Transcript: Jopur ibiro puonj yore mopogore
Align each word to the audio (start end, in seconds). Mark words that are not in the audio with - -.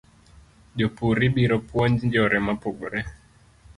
Jopur 0.81 1.21
ibiro 1.27 1.57
puonj 1.69 1.99
yore 2.17 2.39
mopogore 2.47 2.99